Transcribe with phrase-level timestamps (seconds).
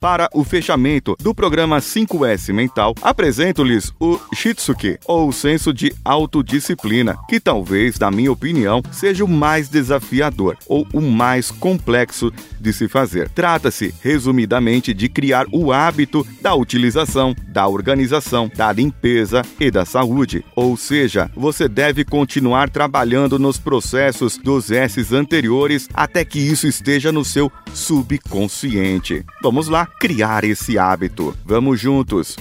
[0.00, 7.40] Para o fechamento do programa 5S Mental, apresento-lhes o Shitsuki, ou senso de autodisciplina, que
[7.40, 13.28] talvez, na minha opinião, seja o mais desafiador ou o mais complexo de se fazer.
[13.28, 20.44] Trata-se, resumidamente, de criar o hábito da utilização, da organização, da limpeza e da saúde.
[20.54, 27.12] Ou seja, você deve continuar trabalhando nos processos dos S's anteriores até que isso esteja
[27.12, 29.24] no seu subconsciente.
[29.42, 31.36] Vamos lá criar esse hábito.
[31.44, 32.36] Vamos juntos!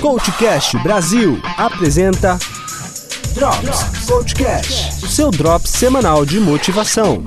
[0.00, 2.38] Coachcast Brasil apresenta
[3.34, 7.22] Drops Coachcast, o seu drops semanal de motivação.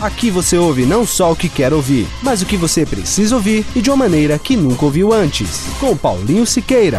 [0.00, 3.64] Aqui você ouve não só o que quer ouvir, mas o que você precisa ouvir
[3.74, 5.66] e de uma maneira que nunca ouviu antes.
[5.80, 6.98] Com Paulinho Siqueira.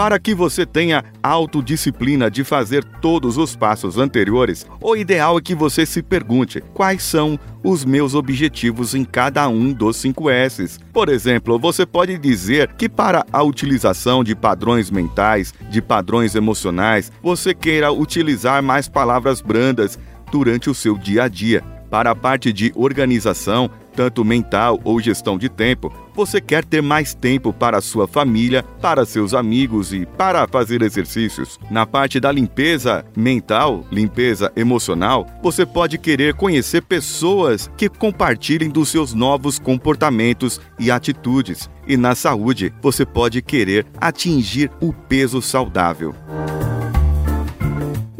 [0.00, 5.54] Para que você tenha autodisciplina de fazer todos os passos anteriores, o ideal é que
[5.54, 10.80] você se pergunte quais são os meus objetivos em cada um dos 5 S's.
[10.90, 17.12] Por exemplo, você pode dizer que para a utilização de padrões mentais, de padrões emocionais,
[17.22, 19.98] você queira utilizar mais palavras brandas
[20.32, 21.62] durante o seu dia a dia.
[21.90, 27.14] Para a parte de organização, tanto mental ou gestão de tempo, você quer ter mais
[27.14, 31.58] tempo para sua família, para seus amigos e para fazer exercícios.
[31.70, 38.90] Na parte da limpeza mental, limpeza emocional, você pode querer conhecer pessoas que compartilhem dos
[38.90, 41.70] seus novos comportamentos e atitudes.
[41.86, 46.14] E na saúde, você pode querer atingir o peso saudável.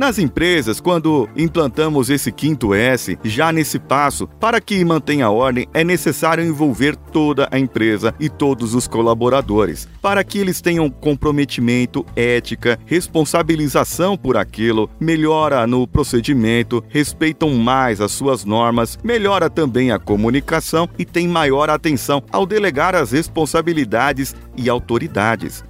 [0.00, 5.66] Nas empresas, quando implantamos esse quinto S, já nesse passo, para que mantenha a ordem,
[5.74, 12.06] é necessário envolver toda a empresa e todos os colaboradores, para que eles tenham comprometimento,
[12.16, 19.98] ética, responsabilização por aquilo, melhora no procedimento, respeitam mais as suas normas, melhora também a
[19.98, 25.62] comunicação e tem maior atenção ao delegar as responsabilidades e autoridades.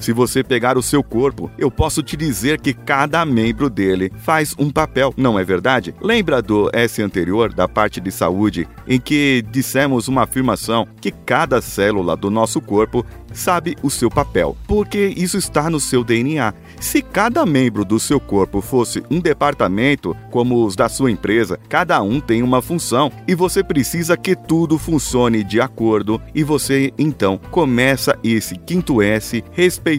[0.00, 4.54] Se você pegar o seu corpo, eu posso te dizer que cada membro dele faz
[4.58, 5.94] um papel, não é verdade?
[6.00, 11.60] Lembra do S anterior, da parte de saúde, em que dissemos uma afirmação que cada
[11.60, 16.52] célula do nosso corpo sabe o seu papel, porque isso está no seu DNA.
[16.80, 22.02] Se cada membro do seu corpo fosse um departamento, como os da sua empresa, cada
[22.02, 27.38] um tem uma função e você precisa que tudo funcione de acordo e você então
[27.50, 29.89] começa esse quinto S respeitando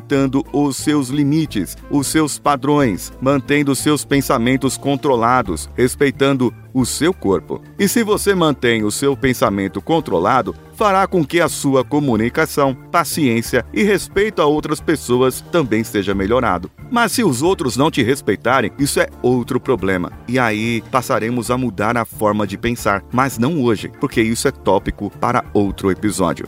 [0.54, 7.62] os seus limites, os seus padrões, mantendo seus pensamentos controlados, respeitando o seu corpo.
[7.78, 13.66] E se você mantém o seu pensamento controlado, fará com que a sua comunicação, paciência
[13.74, 16.72] e respeito a outras pessoas também seja melhorado.
[16.90, 20.12] Mas se os outros não te respeitarem, isso é outro problema.
[20.28, 24.52] E aí passaremos a mudar a forma de pensar, mas não hoje, porque isso é
[24.52, 26.48] tópico para outro episódio.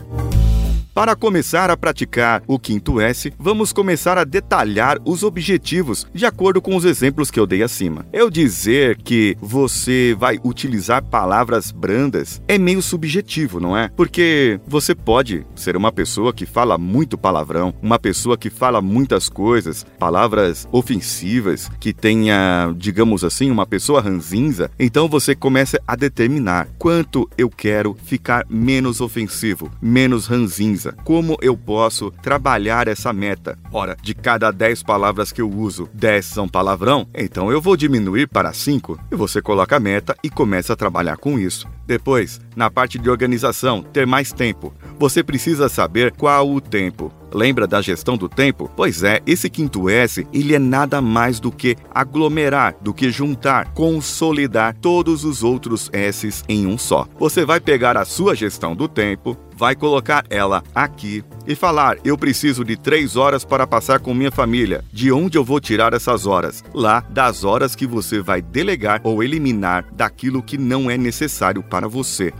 [0.94, 6.62] Para começar a praticar o quinto S, vamos começar a detalhar os objetivos de acordo
[6.62, 8.06] com os exemplos que eu dei acima.
[8.12, 13.88] Eu dizer que você vai utilizar palavras brandas é meio subjetivo, não é?
[13.96, 19.28] Porque você pode ser uma pessoa que fala muito palavrão, uma pessoa que fala muitas
[19.28, 26.68] coisas, palavras ofensivas, que tenha, digamos assim, uma pessoa ranzinza, então você começa a determinar
[26.78, 33.58] quanto eu quero ficar menos ofensivo, menos ranzinza como eu posso trabalhar essa meta?
[33.72, 38.26] Ora, de cada 10 palavras que eu uso, 10 são palavrão, então eu vou diminuir
[38.28, 41.66] para 5 e você coloca a meta e começa a trabalhar com isso.
[41.86, 44.72] Depois, na parte de organização, ter mais tempo.
[44.98, 47.12] Você precisa saber qual o tempo.
[47.34, 48.70] Lembra da gestão do tempo?
[48.76, 53.72] Pois é, esse quinto S, ele é nada mais do que aglomerar, do que juntar,
[53.74, 57.08] consolidar todos os outros S's em um só.
[57.18, 62.16] Você vai pegar a sua gestão do tempo, vai colocar ela aqui e falar: eu
[62.16, 64.84] preciso de três horas para passar com minha família.
[64.92, 66.62] De onde eu vou tirar essas horas?
[66.72, 71.88] Lá das horas que você vai delegar ou eliminar daquilo que não é necessário para
[71.88, 72.32] você.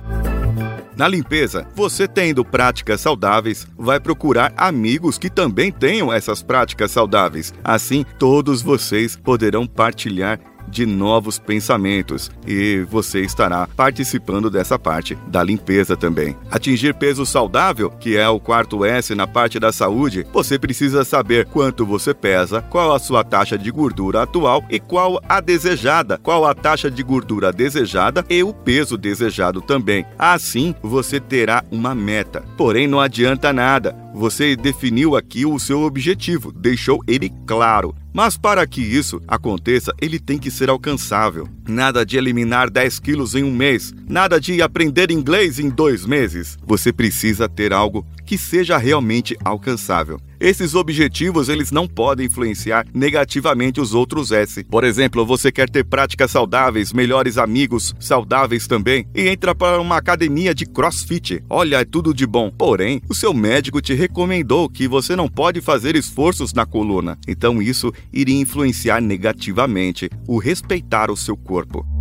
[0.97, 7.53] Na limpeza, você tendo práticas saudáveis, vai procurar amigos que também tenham essas práticas saudáveis.
[7.65, 10.39] Assim, todos vocês poderão partilhar
[10.69, 16.37] de novos pensamentos e você estará participando dessa parte da limpeza também.
[16.51, 21.47] Atingir peso saudável, que é o quarto S na parte da saúde, você precisa saber
[21.47, 26.45] quanto você pesa, qual a sua taxa de gordura atual e qual a desejada, qual
[26.45, 30.05] a taxa de gordura desejada e o peso desejado também.
[30.19, 32.43] Assim, você terá uma meta.
[32.57, 33.97] Porém, não adianta nada.
[34.15, 40.21] Você definiu aqui o seu objetivo, deixou ele claro Mas para que isso aconteça, ele
[40.21, 41.49] tem que ser alcançável.
[41.67, 46.57] Nada de eliminar 10 quilos em um mês, nada de aprender inglês em dois meses.
[46.65, 50.19] Você precisa ter algo que seja realmente alcançável.
[50.41, 54.63] Esses objetivos eles não podem influenciar negativamente os outros S.
[54.65, 59.97] Por exemplo, você quer ter práticas saudáveis, melhores amigos saudáveis também e entra para uma
[59.97, 61.43] academia de CrossFit.
[61.49, 62.51] Olha, é tudo de bom.
[62.51, 67.19] Porém, o seu médico te recomendou que você não pode fazer esforços na coluna.
[67.27, 71.94] Então isso iria influenciar negativamente o respeitar o seu corpo.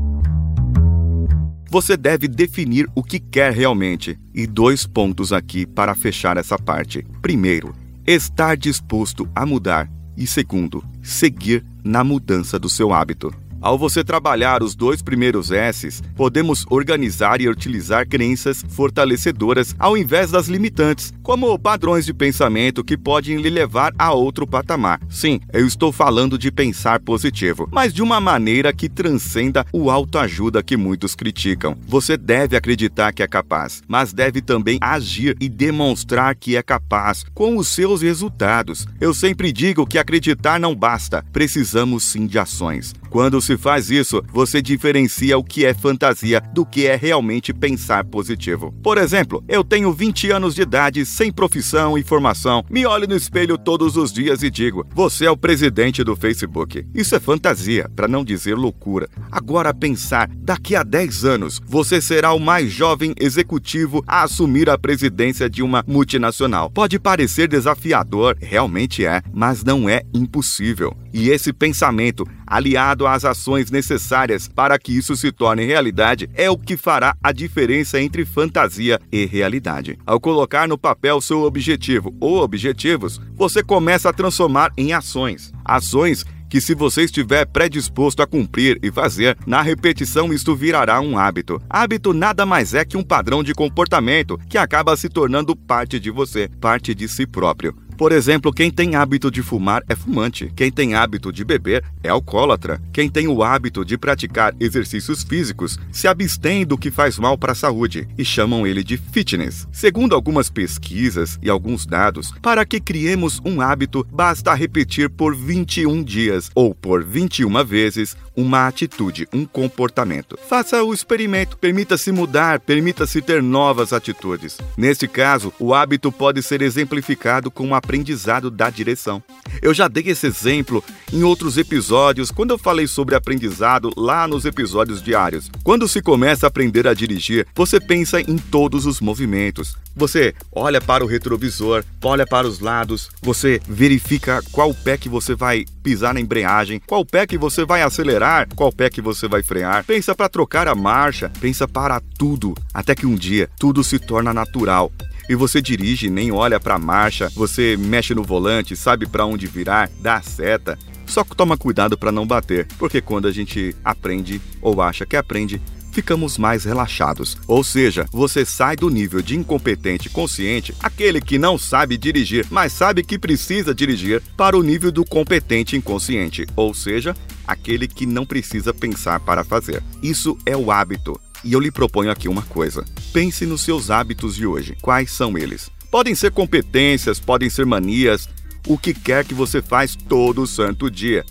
[1.74, 4.16] Você deve definir o que quer realmente.
[4.32, 7.04] E dois pontos aqui para fechar essa parte.
[7.20, 7.74] Primeiro,
[8.06, 9.90] estar disposto a mudar.
[10.16, 13.34] E segundo, seguir na mudança do seu hábito.
[13.64, 20.32] Ao você trabalhar os dois primeiros S's, podemos organizar e utilizar crenças fortalecedoras ao invés
[20.32, 25.00] das limitantes, como padrões de pensamento que podem lhe levar a outro patamar.
[25.10, 30.62] Sim, eu estou falando de pensar positivo, mas de uma maneira que transcenda o autoajuda
[30.62, 31.78] que muitos criticam.
[31.88, 37.24] Você deve acreditar que é capaz, mas deve também agir e demonstrar que é capaz
[37.34, 38.86] com os seus resultados.
[39.00, 42.94] Eu sempre digo que acreditar não basta, precisamos sim de ações.
[43.14, 48.04] Quando se faz isso, você diferencia o que é fantasia do que é realmente pensar
[48.04, 48.74] positivo.
[48.82, 53.16] Por exemplo, eu tenho 20 anos de idade, sem profissão e formação, me olho no
[53.16, 56.88] espelho todos os dias e digo: Você é o presidente do Facebook.
[56.92, 59.08] Isso é fantasia, para não dizer loucura.
[59.32, 64.78] Agora, pensar, daqui a 10 anos, você será o mais jovem executivo a assumir a
[64.78, 66.72] presidência de uma multinacional.
[66.72, 70.98] Pode parecer desafiador, realmente é, mas não é impossível.
[71.14, 76.58] E esse pensamento, aliado às ações necessárias para que isso se torne realidade, é o
[76.58, 79.98] que fará a diferença entre fantasia e realidade.
[80.06, 85.52] Ao colocar no papel seu objetivo ou objetivos, você começa a transformar em ações.
[85.64, 91.18] Ações que, se você estiver predisposto a cumprir e fazer, na repetição isto virará um
[91.18, 91.60] hábito.
[91.68, 96.12] Hábito nada mais é que um padrão de comportamento que acaba se tornando parte de
[96.12, 97.76] você, parte de si próprio.
[97.98, 100.52] Por exemplo, quem tem hábito de fumar é fumante.
[100.56, 102.82] Quem tem hábito de beber é alcoólatra.
[102.92, 107.52] Quem tem o hábito de praticar exercícios físicos se abstém do que faz mal para
[107.52, 109.68] a saúde e chamam ele de fitness.
[109.72, 116.04] Segundo algumas pesquisas e alguns dados, para que criemos um hábito, basta repetir por 21
[116.04, 120.38] dias ou por 21 vezes uma atitude, um comportamento.
[120.50, 124.58] Faça o experimento, permita-se mudar, permita-se ter novas atitudes.
[124.78, 129.22] Neste caso, o hábito pode ser exemplificado com uma aprendizado da direção.
[129.62, 134.46] Eu já dei esse exemplo em outros episódios, quando eu falei sobre aprendizado lá nos
[134.46, 135.52] episódios diários.
[135.64, 139.78] Quando se começa a aprender a dirigir, você pensa em todos os movimentos.
[139.96, 145.36] Você olha para o retrovisor, olha para os lados, você verifica qual pé que você
[145.36, 149.44] vai pisar na embreagem, qual pé que você vai acelerar, qual pé que você vai
[149.44, 149.84] frear.
[149.84, 154.34] Pensa para trocar a marcha, pensa para tudo, até que um dia tudo se torna
[154.34, 154.92] natural
[155.30, 159.48] e você dirige, nem olha para a marcha, você mexe no volante, sabe para onde
[159.48, 160.78] virar, dá seta.
[161.06, 165.62] Só toma cuidado para não bater, porque quando a gente aprende ou acha que aprende,
[165.94, 167.38] ficamos mais relaxados.
[167.48, 172.74] Ou seja, você sai do nível de incompetente consciente, aquele que não sabe dirigir, mas
[172.74, 177.16] sabe que precisa dirigir, para o nível do competente inconsciente, ou seja,
[177.48, 179.84] aquele que não precisa pensar para fazer.
[180.02, 181.20] Isso é o hábito.
[181.44, 184.76] E eu lhe proponho aqui uma coisa: pense nos seus hábitos de hoje.
[184.82, 185.70] Quais são eles?
[185.92, 188.28] Podem ser competências, podem ser manias,
[188.68, 191.24] o que quer que você faz todo santo dia.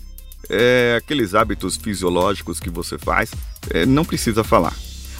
[0.49, 3.31] É, aqueles hábitos fisiológicos que você faz,
[3.69, 4.75] é, não precisa falar.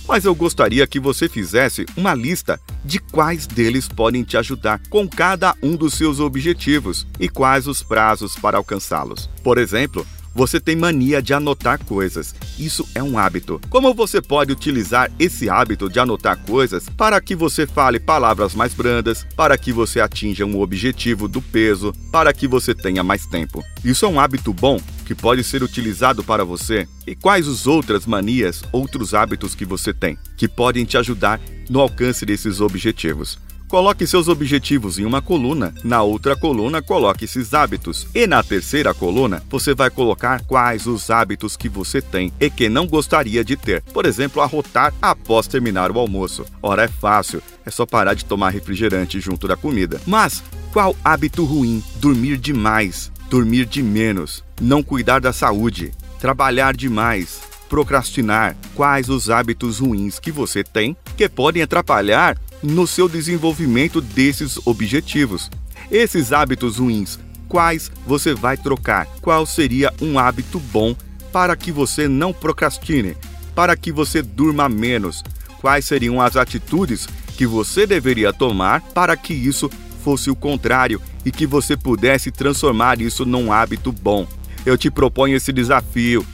[0.08, 5.08] Mas eu gostaria que você fizesse uma lista de quais deles podem te ajudar com
[5.08, 9.30] cada um dos seus objetivos e quais os prazos para alcançá-los.
[9.42, 12.34] Por exemplo, você tem mania de anotar coisas.
[12.58, 13.62] Isso é um hábito.
[13.70, 18.74] Como você pode utilizar esse hábito de anotar coisas para que você fale palavras mais
[18.74, 23.64] brandas, para que você atinja um objetivo do peso, para que você tenha mais tempo?
[23.84, 26.88] Isso é um hábito bom que pode ser utilizado para você?
[27.06, 31.80] E quais os outras manias, outros hábitos que você tem que podem te ajudar no
[31.80, 33.38] alcance desses objetivos?
[33.74, 38.94] Coloque seus objetivos em uma coluna, na outra coluna coloque esses hábitos e na terceira
[38.94, 43.58] coluna você vai colocar quais os hábitos que você tem e que não gostaria de
[43.58, 43.82] ter.
[43.82, 46.46] Por exemplo, arrotar após terminar o almoço.
[46.62, 50.00] Ora, é fácil, é só parar de tomar refrigerante junto da comida.
[50.06, 51.84] Mas qual hábito ruim?
[51.96, 58.56] Dormir demais, dormir de menos, não cuidar da saúde, trabalhar demais, procrastinar.
[58.76, 65.52] Quais os hábitos ruins que você tem que podem atrapalhar no seu desenvolvimento desses objetivos.
[65.92, 69.06] Esses hábitos ruins, quais você vai trocar.
[69.22, 70.96] Qual seria um hábito bom
[71.32, 73.18] para que você não procrastine,
[73.54, 75.22] para que você durma menos?
[75.60, 79.70] Quais seriam as atitudes que você deveria tomar para que isso
[80.04, 84.26] fosse o contrário e que você pudesse transformar isso num hábito bom?
[84.66, 86.26] Eu te proponho esse desafio.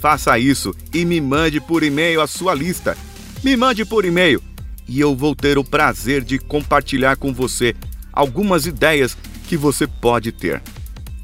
[0.00, 2.96] Faça isso e me mande por e-mail a sua lista.
[3.42, 4.42] Me mande por e-mail
[4.88, 7.74] e eu vou ter o prazer de compartilhar com você
[8.12, 9.16] algumas ideias
[9.48, 10.62] que você pode ter.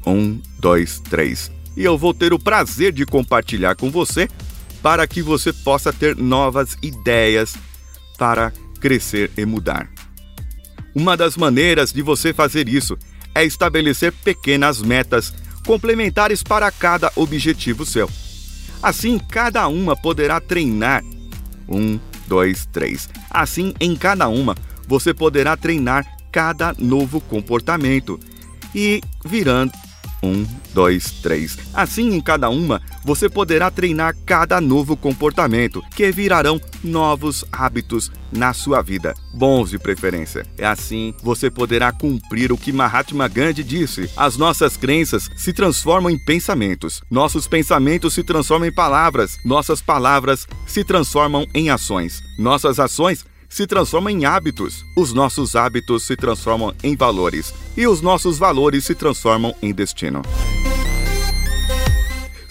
[0.05, 1.51] Um, dois, três.
[1.75, 4.27] E eu vou ter o prazer de compartilhar com você
[4.81, 7.55] para que você possa ter novas ideias
[8.17, 9.89] para crescer e mudar.
[10.93, 12.97] Uma das maneiras de você fazer isso
[13.33, 15.33] é estabelecer pequenas metas
[15.65, 18.09] complementares para cada objetivo seu.
[18.81, 21.03] Assim, cada uma poderá treinar.
[21.69, 21.99] Um,
[22.31, 23.09] dois, três.
[23.29, 24.55] Assim, em cada uma,
[24.87, 28.17] você poderá treinar cada novo comportamento.
[28.73, 29.73] E virando
[30.23, 31.57] um, dois, três.
[31.73, 38.53] Assim, em cada uma, você poderá treinar cada novo comportamento, que virarão novos hábitos na
[38.53, 40.45] sua vida, bons de preferência.
[40.57, 46.11] É assim, você poderá cumprir o que Mahatma Gandhi disse: as nossas crenças se transformam
[46.11, 52.79] em pensamentos, nossos pensamentos se transformam em palavras, nossas palavras se transformam em ações, nossas
[52.79, 58.39] ações se transformam em hábitos, os nossos hábitos se transformam em valores e os nossos
[58.39, 60.21] valores se transformam em destino.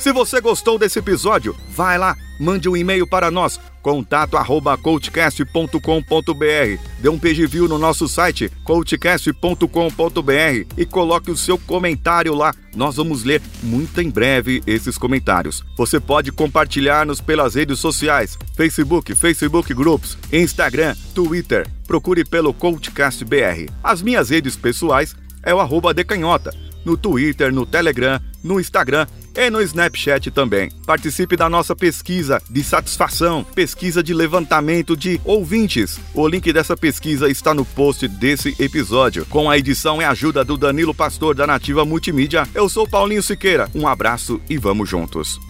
[0.01, 6.83] Se você gostou desse episódio, vai lá, mande um e-mail para nós, contato arroba coachcast.com.br.
[6.99, 12.55] Dê um page view no nosso site, coachcast.com.br e coloque o seu comentário lá.
[12.75, 15.63] Nós vamos ler muito em breve esses comentários.
[15.77, 21.69] Você pode compartilhar-nos pelas redes sociais, Facebook, Facebook Groups, Instagram, Twitter.
[21.87, 23.71] Procure pelo Coachcast BR.
[23.85, 26.55] As minhas redes pessoais é o arroba decanhota,
[26.87, 29.07] no Twitter, no Telegram, no Instagram
[29.41, 30.71] e no Snapchat também.
[30.85, 35.99] Participe da nossa pesquisa de satisfação, pesquisa de levantamento de ouvintes.
[36.13, 40.59] O link dessa pesquisa está no post desse episódio, com a edição e ajuda do
[40.59, 42.47] Danilo Pastor da Nativa Multimídia.
[42.55, 43.71] Eu sou Paulinho Siqueira.
[43.75, 45.50] Um abraço e vamos juntos.